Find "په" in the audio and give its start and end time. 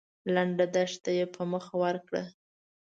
1.35-1.41